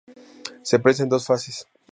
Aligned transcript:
Se 0.63 0.79
prensa 0.79 1.03
en 1.03 1.09
dos 1.09 1.27
fases. 1.27 1.67